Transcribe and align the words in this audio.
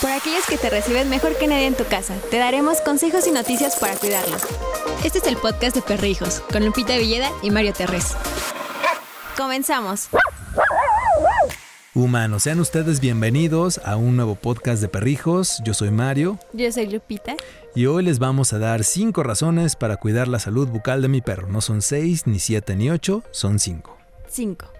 Por 0.00 0.10
aquellos 0.12 0.46
que 0.46 0.56
te 0.56 0.70
reciben 0.70 1.10
mejor 1.10 1.36
que 1.36 1.48
nadie 1.48 1.66
en 1.66 1.74
tu 1.74 1.84
casa, 1.84 2.14
te 2.30 2.38
daremos 2.38 2.80
consejos 2.82 3.26
y 3.26 3.32
noticias 3.32 3.74
para 3.76 3.96
cuidarlos. 3.96 4.42
Este 5.04 5.18
es 5.18 5.26
el 5.26 5.36
podcast 5.36 5.74
de 5.74 5.82
Perrijos, 5.82 6.40
con 6.52 6.64
Lupita 6.64 6.96
Villeda 6.96 7.32
y 7.42 7.50
Mario 7.50 7.72
Terrés. 7.72 8.14
Comenzamos. 9.36 10.08
Humanos, 11.94 12.44
sean 12.44 12.60
ustedes 12.60 13.00
bienvenidos 13.00 13.80
a 13.84 13.96
un 13.96 14.14
nuevo 14.14 14.36
podcast 14.36 14.80
de 14.80 14.88
Perrijos. 14.88 15.60
Yo 15.64 15.74
soy 15.74 15.90
Mario. 15.90 16.38
Yo 16.52 16.70
soy 16.70 16.86
Lupita. 16.86 17.34
Y 17.74 17.86
hoy 17.86 18.04
les 18.04 18.20
vamos 18.20 18.52
a 18.52 18.60
dar 18.60 18.84
cinco 18.84 19.24
razones 19.24 19.74
para 19.74 19.96
cuidar 19.96 20.28
la 20.28 20.38
salud 20.38 20.68
bucal 20.68 21.02
de 21.02 21.08
mi 21.08 21.22
perro. 21.22 21.48
No 21.48 21.60
son 21.60 21.82
seis, 21.82 22.24
ni 22.28 22.38
siete, 22.38 22.76
ni 22.76 22.88
ocho, 22.88 23.24
son 23.32 23.58
cinco. 23.58 23.98
Cinco. 24.28 24.77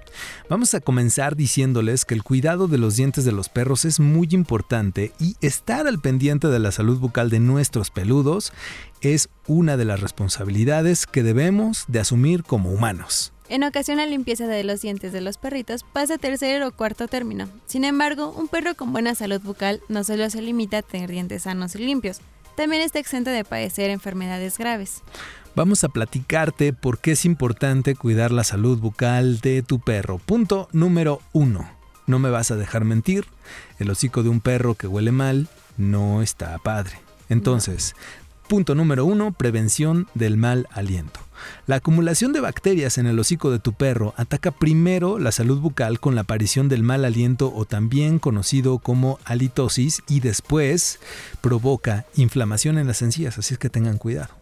Vamos 0.48 0.74
a 0.74 0.80
comenzar 0.80 1.36
diciéndoles 1.36 2.04
que 2.04 2.14
el 2.14 2.22
cuidado 2.22 2.68
de 2.68 2.78
los 2.78 2.96
dientes 2.96 3.24
de 3.24 3.32
los 3.32 3.48
perros 3.48 3.84
es 3.84 4.00
muy 4.00 4.28
importante 4.30 5.12
y 5.20 5.36
estar 5.40 5.86
al 5.86 6.00
pendiente 6.00 6.48
de 6.48 6.58
la 6.58 6.72
salud 6.72 6.98
bucal 6.98 7.30
de 7.30 7.40
nuestros 7.40 7.90
peludos 7.90 8.52
es 9.00 9.28
una 9.46 9.76
de 9.76 9.84
las 9.84 10.00
responsabilidades 10.00 11.06
que 11.06 11.22
debemos 11.22 11.84
de 11.88 12.00
asumir 12.00 12.42
como 12.42 12.70
humanos. 12.70 13.32
En 13.48 13.64
ocasión 13.64 13.96
la 13.96 14.06
limpieza 14.06 14.46
de 14.46 14.62
los 14.62 14.82
dientes 14.82 15.12
de 15.12 15.22
los 15.22 15.38
perritos 15.38 15.82
pasa 15.82 16.14
a 16.14 16.18
tercer 16.18 16.62
o 16.62 16.72
cuarto 16.72 17.08
término. 17.08 17.48
Sin 17.66 17.84
embargo, 17.84 18.30
un 18.30 18.48
perro 18.48 18.74
con 18.74 18.92
buena 18.92 19.14
salud 19.14 19.40
bucal 19.40 19.80
no 19.88 20.04
solo 20.04 20.28
se 20.28 20.42
limita 20.42 20.78
a 20.78 20.82
tener 20.82 21.10
dientes 21.10 21.44
sanos 21.44 21.74
y 21.74 21.78
limpios, 21.78 22.20
también 22.56 22.82
está 22.82 22.98
exento 22.98 23.30
de 23.30 23.44
padecer 23.44 23.88
enfermedades 23.88 24.58
graves 24.58 25.02
vamos 25.58 25.82
a 25.82 25.88
platicarte 25.88 26.72
por 26.72 27.00
qué 27.00 27.10
es 27.10 27.24
importante 27.24 27.96
cuidar 27.96 28.30
la 28.30 28.44
salud 28.44 28.78
bucal 28.78 29.40
de 29.40 29.62
tu 29.62 29.80
perro. 29.80 30.18
Punto 30.18 30.68
número 30.70 31.20
uno. 31.32 31.68
No 32.06 32.20
me 32.20 32.30
vas 32.30 32.52
a 32.52 32.56
dejar 32.56 32.84
mentir, 32.84 33.24
el 33.80 33.90
hocico 33.90 34.22
de 34.22 34.28
un 34.28 34.40
perro 34.40 34.76
que 34.76 34.86
huele 34.86 35.10
mal 35.10 35.48
no 35.76 36.22
está 36.22 36.56
padre. 36.58 37.00
Entonces, 37.28 37.96
punto 38.46 38.76
número 38.76 39.04
uno, 39.04 39.32
prevención 39.32 40.06
del 40.14 40.36
mal 40.36 40.68
aliento. 40.70 41.18
La 41.66 41.76
acumulación 41.76 42.32
de 42.32 42.38
bacterias 42.38 42.96
en 42.96 43.06
el 43.08 43.18
hocico 43.18 43.50
de 43.50 43.58
tu 43.58 43.72
perro 43.72 44.14
ataca 44.16 44.52
primero 44.52 45.18
la 45.18 45.32
salud 45.32 45.58
bucal 45.58 45.98
con 45.98 46.14
la 46.14 46.20
aparición 46.20 46.68
del 46.68 46.84
mal 46.84 47.04
aliento 47.04 47.52
o 47.52 47.64
también 47.64 48.20
conocido 48.20 48.78
como 48.78 49.18
halitosis 49.24 50.02
y 50.08 50.20
después 50.20 51.00
provoca 51.40 52.06
inflamación 52.14 52.78
en 52.78 52.86
las 52.86 53.02
encías, 53.02 53.38
así 53.38 53.54
es 53.54 53.58
que 53.58 53.70
tengan 53.70 53.98
cuidado. 53.98 54.37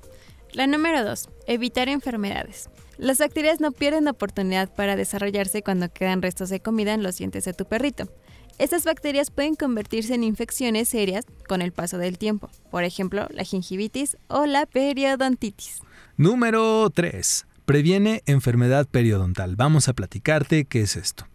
La 0.56 0.66
número 0.66 1.04
2. 1.04 1.28
Evitar 1.48 1.90
enfermedades. 1.90 2.70
Las 2.96 3.18
bacterias 3.18 3.60
no 3.60 3.72
pierden 3.72 4.08
oportunidad 4.08 4.74
para 4.74 4.96
desarrollarse 4.96 5.62
cuando 5.62 5.92
quedan 5.92 6.22
restos 6.22 6.48
de 6.48 6.60
comida 6.60 6.94
en 6.94 7.02
los 7.02 7.18
dientes 7.18 7.44
de 7.44 7.52
tu 7.52 7.66
perrito. 7.66 8.08
Estas 8.56 8.84
bacterias 8.84 9.30
pueden 9.30 9.54
convertirse 9.54 10.14
en 10.14 10.24
infecciones 10.24 10.88
serias 10.88 11.26
con 11.46 11.60
el 11.60 11.72
paso 11.72 11.98
del 11.98 12.16
tiempo, 12.16 12.48
por 12.70 12.84
ejemplo, 12.84 13.26
la 13.32 13.44
gingivitis 13.44 14.16
o 14.28 14.46
la 14.46 14.64
periodontitis. 14.64 15.82
Número 16.16 16.88
3. 16.88 17.44
Previene 17.66 18.22
enfermedad 18.24 18.88
periodontal. 18.90 19.56
Vamos 19.56 19.88
a 19.88 19.92
platicarte 19.92 20.64
qué 20.64 20.80
es 20.80 20.96
esto. 20.96 21.26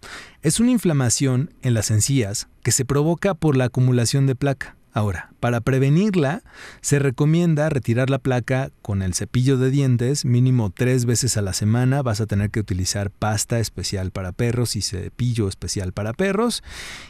Es 0.41 0.59
una 0.59 0.71
inflamación 0.71 1.53
en 1.61 1.75
las 1.75 1.91
encías 1.91 2.47
que 2.63 2.71
se 2.71 2.85
provoca 2.85 3.35
por 3.35 3.55
la 3.55 3.65
acumulación 3.65 4.25
de 4.25 4.33
placa. 4.33 4.77
Ahora, 4.93 5.31
para 5.39 5.61
prevenirla, 5.61 6.43
se 6.81 6.99
recomienda 6.99 7.69
retirar 7.69 8.09
la 8.09 8.19
placa 8.19 8.71
con 8.81 9.01
el 9.01 9.13
cepillo 9.13 9.57
de 9.57 9.71
dientes 9.71 10.25
mínimo 10.25 10.69
tres 10.69 11.05
veces 11.05 11.37
a 11.37 11.41
la 11.41 11.53
semana. 11.53 12.01
Vas 12.01 12.19
a 12.19 12.25
tener 12.25 12.51
que 12.51 12.59
utilizar 12.59 13.09
pasta 13.09 13.59
especial 13.59 14.11
para 14.11 14.33
perros 14.33 14.75
y 14.75 14.81
cepillo 14.81 15.47
especial 15.47 15.93
para 15.93 16.11
perros. 16.11 16.61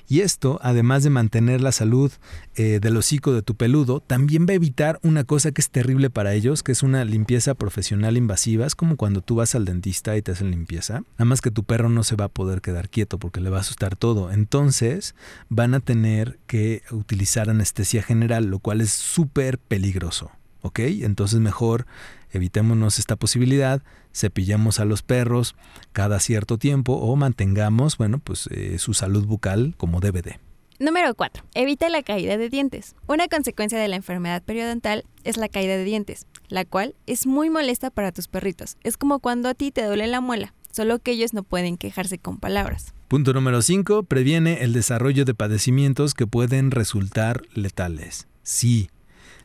Y 0.07 0.21
esto, 0.21 0.59
además 0.61 1.03
de 1.03 1.09
mantener 1.09 1.61
la 1.61 1.71
salud 1.71 2.11
eh, 2.55 2.79
del 2.79 2.97
hocico 2.97 3.33
de 3.33 3.41
tu 3.41 3.55
peludo, 3.55 3.99
también 3.99 4.45
va 4.47 4.51
a 4.51 4.55
evitar 4.55 4.99
una 5.01 5.23
cosa 5.23 5.51
que 5.51 5.61
es 5.61 5.71
terrible 5.71 6.11
para 6.11 6.35
ellos, 6.35 6.61
que 6.61 6.73
es 6.73 6.83
una 6.83 7.03
limpieza 7.03 7.55
profesional 7.55 8.15
invasiva. 8.15 8.67
Es 8.67 8.75
como 8.75 8.95
cuando 8.95 9.21
tú 9.21 9.35
vas 9.35 9.55
al 9.55 9.65
dentista 9.65 10.15
y 10.15 10.21
te 10.21 10.33
hacen 10.33 10.51
limpieza. 10.51 11.01
Nada 11.13 11.25
más 11.25 11.41
que 11.41 11.49
tu 11.49 11.63
perro 11.63 11.89
no 11.89 12.03
se 12.03 12.15
va 12.15 12.25
a 12.25 12.29
poder 12.29 12.61
quedar 12.61 12.89
quieto 12.89 13.17
porque 13.17 13.41
le 13.41 13.49
va 13.49 13.57
a 13.57 13.61
asustar 13.61 13.95
todo. 13.95 14.31
Entonces, 14.31 15.15
van 15.49 15.73
a 15.73 15.79
tener 15.79 16.37
que 16.45 16.83
utilizar 16.91 17.49
anestesia 17.49 17.70
general, 18.03 18.45
lo 18.45 18.59
cual 18.59 18.81
es 18.81 18.91
súper 18.91 19.57
peligroso. 19.57 20.31
¿Ok? 20.61 20.79
Entonces 20.79 21.39
mejor 21.39 21.87
evitémonos 22.31 22.99
esta 22.99 23.15
posibilidad, 23.15 23.81
cepillemos 24.13 24.79
a 24.79 24.85
los 24.85 25.01
perros 25.01 25.55
cada 25.91 26.19
cierto 26.19 26.57
tiempo 26.57 26.93
o 26.93 27.15
mantengamos, 27.15 27.97
bueno, 27.97 28.19
pues 28.19 28.47
eh, 28.51 28.77
su 28.77 28.93
salud 28.93 29.25
bucal 29.25 29.73
como 29.77 29.99
debe 29.99 30.21
de. 30.21 30.39
Número 30.79 31.13
4. 31.13 31.43
Evita 31.53 31.89
la 31.89 32.01
caída 32.01 32.37
de 32.37 32.49
dientes. 32.49 32.95
Una 33.07 33.27
consecuencia 33.27 33.77
de 33.77 33.87
la 33.87 33.97
enfermedad 33.97 34.41
periodontal 34.41 35.05
es 35.23 35.37
la 35.37 35.47
caída 35.47 35.77
de 35.77 35.83
dientes, 35.83 36.25
la 36.47 36.65
cual 36.65 36.95
es 37.05 37.27
muy 37.27 37.51
molesta 37.51 37.91
para 37.91 38.11
tus 38.11 38.27
perritos. 38.27 38.77
Es 38.83 38.97
como 38.97 39.19
cuando 39.19 39.49
a 39.49 39.53
ti 39.53 39.71
te 39.71 39.85
duele 39.85 40.07
la 40.07 40.21
muela, 40.21 40.55
solo 40.71 40.99
que 40.99 41.11
ellos 41.11 41.33
no 41.33 41.43
pueden 41.43 41.77
quejarse 41.77 42.17
con 42.17 42.37
palabras. 42.37 42.93
Punto 43.07 43.33
número 43.33 43.61
5. 43.61 44.03
Previene 44.03 44.63
el 44.63 44.73
desarrollo 44.73 45.25
de 45.25 45.33
padecimientos 45.33 46.13
que 46.13 46.27
pueden 46.27 46.71
resultar 46.71 47.41
letales. 47.53 48.27
Sí, 48.43 48.89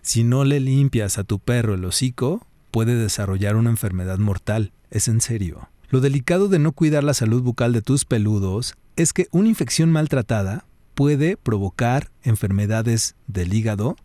si 0.02 0.22
no 0.22 0.44
le 0.44 0.60
limpias 0.60 1.18
a 1.18 1.24
tu 1.24 1.38
perro 1.38 1.74
el 1.74 1.84
hocico, 1.84 2.46
puede 2.70 2.94
desarrollar 2.94 3.56
una 3.56 3.70
enfermedad 3.70 4.18
mortal. 4.18 4.72
Es 4.90 5.08
en 5.08 5.20
serio. 5.20 5.68
Lo 5.88 6.00
delicado 6.00 6.48
de 6.48 6.58
no 6.58 6.72
cuidar 6.72 7.04
la 7.04 7.14
salud 7.14 7.42
bucal 7.42 7.72
de 7.72 7.82
tus 7.82 8.04
peludos 8.04 8.74
es 8.96 9.12
que 9.12 9.26
una 9.30 9.48
infección 9.48 9.90
maltratada 9.90 10.64
puede 10.94 11.36
provocar 11.36 12.10
enfermedades 12.22 13.16
del 13.26 13.52
hígado, 13.52 13.96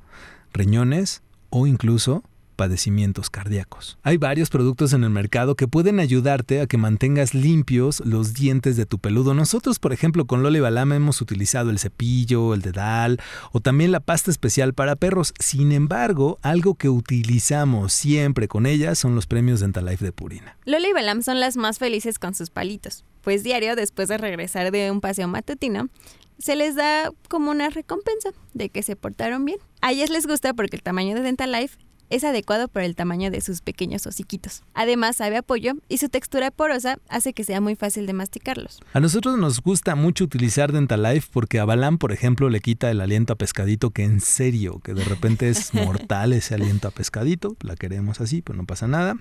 riñones 0.54 1.22
o 1.50 1.68
incluso 1.68 2.24
padecimientos 2.62 3.32
cardíacos. 3.32 3.98
Hay 4.04 4.18
varios 4.18 4.52
productos 4.52 4.94
en 4.94 5.04
el 5.04 5.10
mercado 5.10 5.56
que 5.56 5.68
pueden 5.68 6.00
ayudarte 6.00 6.62
a 6.62 6.68
que 6.68 6.78
mantengas 6.78 7.34
limpios 7.34 8.04
los 8.06 8.36
dientes 8.36 8.78
de 8.78 8.86
tu 8.86 9.00
peludo. 9.00 9.34
Nosotros, 9.34 9.80
por 9.80 9.94
ejemplo, 9.94 10.28
con 10.28 10.44
Loli 10.44 10.60
Balama 10.60 10.96
hemos 10.96 11.22
utilizado 11.22 11.72
el 11.72 11.80
cepillo, 11.80 12.54
el 12.54 12.62
dedal 12.62 13.20
o 13.52 13.62
también 13.62 13.92
la 13.92 14.00
pasta 14.00 14.30
especial 14.30 14.76
para 14.76 14.96
perros. 14.96 15.34
Sin 15.40 15.72
embargo, 15.72 16.38
algo 16.44 16.76
que 16.76 16.90
utilizamos 16.90 17.94
siempre 17.94 18.48
con 18.48 18.68
ellas 18.68 19.00
son 19.00 19.16
los 19.16 19.26
premios 19.26 19.62
Dentalife 19.62 20.06
de 20.06 20.12
Purina. 20.12 20.56
Loli 20.66 20.90
y 20.90 20.94
Balam 20.94 21.24
son 21.24 21.40
las 21.40 21.58
más 21.58 21.80
felices 21.80 22.20
con 22.20 22.36
sus 22.36 22.52
palitos, 22.52 23.06
pues 23.22 23.42
diario 23.42 23.76
después 23.76 24.08
de 24.08 24.20
regresar 24.20 24.70
de 24.70 24.92
un 24.92 25.02
paseo 25.02 25.28
matutino, 25.28 25.90
se 26.38 26.56
les 26.56 26.76
da 26.76 27.10
como 27.28 27.50
una 27.50 27.72
recompensa 27.72 28.30
de 28.54 28.70
que 28.70 28.84
se 28.84 28.96
portaron 28.96 29.46
bien. 29.46 29.58
A 29.82 29.94
ellas 29.94 30.12
les 30.12 30.28
gusta 30.28 30.54
porque 30.54 30.76
el 30.76 30.84
tamaño 30.84 31.16
de 31.16 31.22
Dental 31.22 31.52
Life 31.52 31.80
es 32.12 32.26
adecuado 32.26 32.68
para 32.68 32.86
el 32.86 32.96
tamaño 32.96 33.32
de 33.32 33.42
sus 33.42 33.62
pequeños 33.62 34.06
hociquitos. 34.06 34.62
Además, 34.74 35.16
sabe 35.16 35.38
apoyo 35.38 35.74
y 35.88 35.98
su 35.98 36.10
textura 36.10 36.52
porosa 36.52 37.00
hace 37.10 37.34
que 37.34 37.46
sea 37.46 37.62
muy 37.62 37.76
fácil 37.76 38.06
de 38.06 38.14
masticarlos. 38.14 38.82
A 38.94 39.00
nosotros 39.00 39.40
nos 39.40 39.62
gusta 39.62 39.96
mucho 39.96 40.26
utilizar 40.26 40.74
Dentalife 40.74 41.30
porque 41.32 41.60
a 41.60 41.66
Balam, 41.66 41.98
por 41.98 42.12
ejemplo, 42.12 42.50
le 42.50 42.60
quita 42.60 42.92
el 42.92 43.00
aliento 43.00 43.34
a 43.34 43.38
pescadito, 43.38 43.92
que 43.92 44.04
en 44.04 44.20
serio, 44.20 44.80
que 44.84 44.94
de 44.94 45.06
repente 45.06 45.50
es 45.50 45.74
mortal 45.74 46.34
ese 46.34 46.54
aliento 46.54 46.90
a 46.90 46.92
pescadito. 46.92 47.56
La 47.62 47.78
queremos 47.78 48.20
así, 48.20 48.42
pues 48.42 48.58
no 48.58 48.66
pasa 48.66 48.88
nada. 48.88 49.16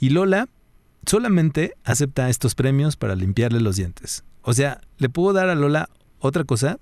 Y 0.00 0.08
Lola 0.08 0.48
solamente 1.04 1.74
acepta 1.84 2.30
estos 2.30 2.54
premios 2.54 2.96
para 2.96 3.14
limpiarle 3.14 3.60
los 3.60 3.76
dientes. 3.76 4.24
O 4.40 4.54
sea, 4.54 4.80
le 4.96 5.10
puedo 5.10 5.34
dar 5.34 5.50
a 5.50 5.54
Lola 5.54 5.90
otra 6.18 6.44
cosa 6.44 6.78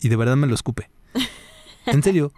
y 0.00 0.08
de 0.08 0.16
verdad 0.16 0.36
me 0.36 0.46
lo 0.46 0.54
escupe. 0.54 0.90
En 1.86 2.02
serio. 2.02 2.30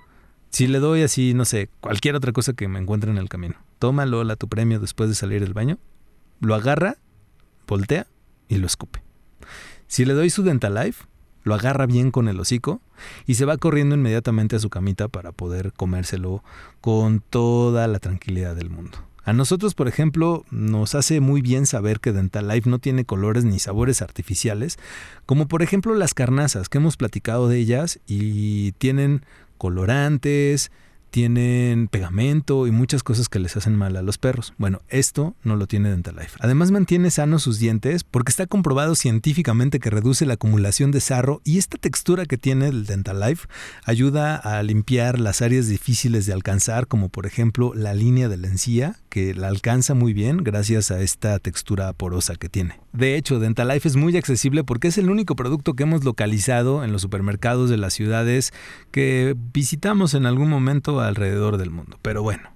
Si 0.53 0.67
le 0.67 0.81
doy 0.81 1.03
así, 1.03 1.33
no 1.33 1.47
sé, 1.47 1.71
cualquier 1.81 2.15
otra 2.15 2.33
cosa 2.33 2.53
que 2.53 2.69
me 2.69 2.79
encuentre 2.79 3.11
en 3.11 3.17
el 3.17 3.31
camino, 3.31 3.55
toma 3.79 4.05
Lola 4.05 4.37
tu 4.37 4.49
premio 4.49 4.81
después 4.81 5.09
de 5.09 5.15
salir 5.15 5.41
del 5.41 5.55
baño, 5.55 5.79
lo 6.41 6.55
agarra, 6.55 6.99
voltea 7.67 8.07
y 8.49 8.59
lo 8.59 8.67
escupe. 8.67 9.03
Si 9.87 10.05
le 10.05 10.13
doy 10.13 10.29
su 10.29 10.43
Dental 10.43 10.75
Life, 10.75 11.07
lo 11.43 11.55
agarra 11.55 11.87
bien 11.87 12.11
con 12.11 12.29
el 12.29 12.39
hocico 12.39 12.83
y 13.27 13.35
se 13.35 13.47
va 13.47 13.57
corriendo 13.57 13.95
inmediatamente 13.95 14.57
a 14.57 14.59
su 14.59 14.69
camita 14.69 15.09
para 15.09 15.33
poder 15.33 15.73
comérselo 15.73 16.45
con 16.83 17.21
toda 17.21 17.89
la 17.89 17.99
tranquilidad 17.99 18.55
del 18.55 18.69
mundo. 18.69 18.99
A 19.25 19.33
nosotros, 19.33 19.75
por 19.75 19.87
ejemplo, 19.87 20.45
nos 20.51 20.95
hace 20.95 21.21
muy 21.21 21.43
bien 21.43 21.67
saber 21.67 22.01
que 22.01 22.13
Dental 22.13 22.49
Life 22.49 22.69
no 22.69 22.79
tiene 22.79 23.05
colores 23.05 23.45
ni 23.45 23.59
sabores 23.59 24.03
artificiales, 24.03 24.79
como 25.27 25.47
por 25.47 25.63
ejemplo 25.63 25.95
las 25.95 26.13
carnazas, 26.13 26.69
que 26.69 26.79
hemos 26.79 26.97
platicado 26.97 27.49
de 27.49 27.59
ellas 27.59 28.01
y 28.07 28.73
tienen 28.73 29.25
colorantes, 29.59 30.73
tienen 31.13 31.89
pegamento 31.89 32.67
y 32.67 32.71
muchas 32.71 33.03
cosas 33.03 33.29
que 33.29 33.39
les 33.39 33.55
hacen 33.57 33.77
mal 33.77 33.97
a 33.97 34.03
los 34.03 34.17
perros. 34.17 34.55
Bueno, 34.57 34.81
esto 34.89 35.37
no 35.45 35.57
lo 35.57 35.67
tiene 35.67 35.91
Dentalife. 35.91 36.39
Además 36.41 36.71
mantiene 36.71 37.11
sanos 37.11 37.43
sus 37.43 37.59
dientes 37.59 38.03
porque 38.03 38.31
está 38.31 38.47
comprobado 38.47 38.95
científicamente 38.95 39.79
que 39.79 39.91
reduce 39.91 40.25
la 40.25 40.35
acumulación 40.35 40.91
de 40.91 41.01
sarro 41.01 41.43
y 41.45 41.59
esta 41.59 41.77
textura 41.77 42.25
que 42.25 42.39
tiene 42.39 42.69
el 42.69 42.87
Dentalife 42.87 43.47
ayuda 43.85 44.37
a 44.37 44.63
limpiar 44.63 45.21
las 45.21 45.43
áreas 45.43 45.69
difíciles 45.69 46.25
de 46.25 46.33
alcanzar 46.33 46.87
como 46.87 47.11
por 47.11 47.27
ejemplo 47.27 47.73
la 47.75 47.93
línea 47.93 48.31
de 48.31 48.39
la 48.39 48.49
encía 48.49 48.97
que 49.13 49.35
la 49.35 49.49
alcanza 49.49 49.93
muy 49.93 50.15
bien 50.15 50.39
gracias 50.39 50.91
a 50.91 51.03
esta 51.03 51.39
textura 51.39 51.93
porosa 51.93 52.37
que 52.37 52.49
tiene. 52.49 52.81
De 52.95 53.17
hecho, 53.17 53.39
Dentalife 53.39 53.87
es 53.87 53.95
muy 53.95 54.17
accesible 54.17 54.65
porque 54.65 54.89
es 54.89 54.97
el 54.97 55.11
único 55.11 55.37
producto 55.37 55.75
que 55.75 55.83
hemos 55.83 56.03
localizado 56.03 56.83
en 56.83 56.93
los 56.93 57.03
supermercados 57.03 57.69
de 57.69 57.77
las 57.77 57.93
ciudades 57.93 58.55
que 58.91 59.37
visitamos 59.53 60.15
en 60.15 60.25
algún 60.25 60.49
momento 60.49 60.99
alrededor 61.03 61.59
del 61.59 61.69
mundo. 61.69 61.99
Pero 62.01 62.23
bueno, 62.23 62.55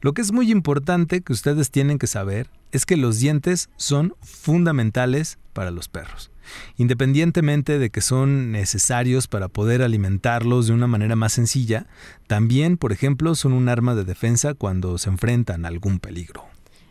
lo 0.00 0.14
que 0.14 0.22
es 0.22 0.32
muy 0.32 0.50
importante 0.50 1.20
que 1.20 1.34
ustedes 1.34 1.70
tienen 1.70 1.98
que 1.98 2.06
saber 2.06 2.48
es 2.70 2.86
que 2.86 2.96
los 2.96 3.18
dientes 3.18 3.68
son 3.76 4.14
fundamentales 4.22 5.38
para 5.52 5.70
los 5.70 5.88
perros. 5.88 6.30
Independientemente 6.76 7.78
de 7.78 7.90
que 7.90 8.00
son 8.00 8.52
necesarios 8.52 9.28
para 9.28 9.48
poder 9.48 9.82
alimentarlos 9.82 10.66
de 10.66 10.72
una 10.72 10.86
manera 10.86 11.16
más 11.16 11.32
sencilla, 11.32 11.86
también, 12.26 12.76
por 12.76 12.92
ejemplo, 12.92 13.34
son 13.34 13.52
un 13.52 13.68
arma 13.68 13.94
de 13.94 14.04
defensa 14.04 14.54
cuando 14.54 14.98
se 14.98 15.10
enfrentan 15.10 15.64
a 15.64 15.68
algún 15.68 16.00
peligro. 16.00 16.44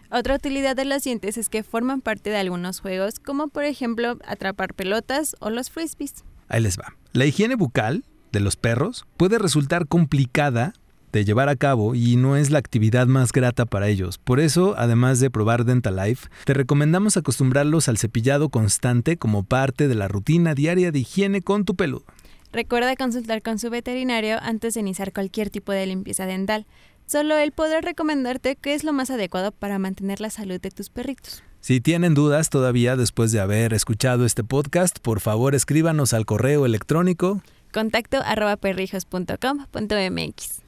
Otra 0.10 0.36
utilidad 0.36 0.76
de 0.76 0.84
los 0.84 1.04
dientes 1.04 1.38
es 1.38 1.48
que 1.48 1.64
forman 1.64 2.02
parte 2.02 2.30
de 2.30 2.38
algunos 2.38 2.82
juegos, 2.82 3.20
como 3.20 3.48
por 3.48 3.64
ejemplo 3.64 4.18
atrapar 4.26 4.74
pelotas 4.74 5.38
o 5.40 5.50
los 5.50 5.70
frisbees. 5.70 6.26
Ahí 6.50 6.62
les 6.62 6.78
va. 6.78 6.96
La 7.14 7.26
higiene 7.26 7.56
bucal 7.56 8.04
de 8.34 8.42
los 8.42 8.58
perros 8.58 9.06
puede 9.16 9.40
resultar 9.40 9.88
complicada 9.88 10.74
de 11.12 11.26
llevar 11.26 11.50
a 11.50 11.56
cabo 11.56 11.96
y 11.96 12.16
no 12.16 12.38
es 12.38 12.52
la 12.52 12.60
actividad 12.60 13.08
más 13.08 13.32
grata 13.32 13.66
para 13.66 13.88
ellos. 13.88 14.18
Por 14.18 14.40
eso, 14.40 14.76
además 14.78 15.20
de 15.20 15.30
probar 15.30 15.66
Dentalife, 15.66 16.30
te 16.46 16.54
recomendamos 16.54 17.18
acostumbrarlos 17.18 17.88
al 17.88 17.98
cepillado 17.98 18.50
constante 18.50 19.18
como 19.18 19.44
parte 19.44 19.88
de 19.88 19.96
la 19.96 20.08
rutina 20.08 20.56
diaria 20.56 20.92
de 20.92 21.00
higiene 21.00 21.42
con 21.42 21.66
tu 21.66 21.76
peludo. 21.76 22.06
Recuerda 22.54 22.96
consultar 22.96 23.42
con 23.42 23.60
su 23.60 23.70
veterinario 23.70 24.38
antes 24.42 24.74
de 24.74 24.82
iniciar 24.82 25.14
cualquier 25.14 25.50
tipo 25.50 25.72
de 25.72 25.86
limpieza 25.86 26.26
dental. 26.26 26.66
Solo 27.06 27.38
él 27.38 27.52
podrá 27.52 27.82
recomendarte 27.82 28.56
qué 28.56 28.74
es 28.74 28.84
lo 28.84 28.94
más 28.94 29.10
adecuado 29.10 29.52
para 29.52 29.80
mantener 29.80 30.22
la 30.22 30.30
salud 30.30 30.60
de 30.60 30.72
tus 30.72 30.90
perritos. 30.90 31.44
Si 31.62 31.80
tienen 31.80 32.14
dudas 32.14 32.50
todavía 32.50 32.96
después 32.96 33.32
de 33.32 33.40
haber 33.40 33.74
escuchado 33.74 34.26
este 34.26 34.44
podcast, 34.44 35.00
por 35.00 35.20
favor 35.20 35.56
escríbanos 35.56 36.14
al 36.14 36.26
correo 36.26 36.66
electrónico 36.66 37.42
contacto 37.72 38.20
arroba 38.24 38.58
perrijos.com.mx. 38.58 40.62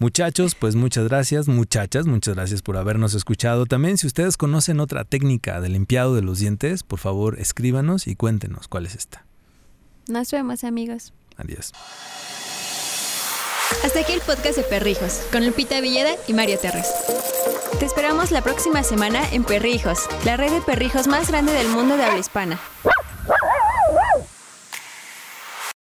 Muchachos, 0.00 0.54
pues 0.54 0.76
muchas 0.76 1.08
gracias, 1.08 1.48
muchachas, 1.48 2.06
muchas 2.06 2.36
gracias 2.36 2.62
por 2.62 2.76
habernos 2.76 3.14
escuchado. 3.14 3.66
También 3.66 3.98
si 3.98 4.06
ustedes 4.06 4.36
conocen 4.36 4.78
otra 4.78 5.04
técnica 5.04 5.60
de 5.60 5.68
limpiado 5.68 6.14
de 6.14 6.22
los 6.22 6.38
dientes, 6.38 6.84
por 6.84 7.00
favor 7.00 7.36
escríbanos 7.40 8.06
y 8.06 8.14
cuéntenos 8.14 8.68
cuál 8.68 8.86
es 8.86 8.94
esta. 8.94 9.24
Nos 10.06 10.30
vemos 10.30 10.62
amigos. 10.62 11.12
Adiós. 11.36 11.72
Hasta 13.84 14.00
aquí 14.00 14.12
el 14.12 14.20
podcast 14.20 14.56
de 14.56 14.62
Perrijos, 14.62 15.20
con 15.32 15.44
Lupita 15.44 15.80
Villeda 15.80 16.12
y 16.28 16.32
Mario 16.32 16.60
Terres. 16.60 16.86
Te 17.80 17.84
esperamos 17.84 18.30
la 18.30 18.42
próxima 18.42 18.84
semana 18.84 19.28
en 19.32 19.42
Perrijos, 19.42 20.08
la 20.24 20.36
red 20.36 20.52
de 20.52 20.60
perrijos 20.60 21.08
más 21.08 21.28
grande 21.28 21.52
del 21.52 21.68
mundo 21.68 21.96
de 21.96 22.04
habla 22.04 22.18
hispana. 22.18 22.60